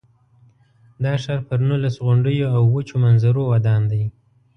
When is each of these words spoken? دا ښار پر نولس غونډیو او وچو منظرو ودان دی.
دا 1.03 1.13
ښار 1.23 1.39
پر 1.47 1.59
نولس 1.67 1.95
غونډیو 2.05 2.45
او 2.55 2.63
وچو 2.73 2.95
منظرو 3.05 3.41
ودان 3.51 3.81
دی. 3.91 4.03